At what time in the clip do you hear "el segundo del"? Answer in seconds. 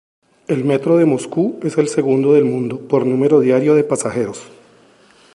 1.77-2.43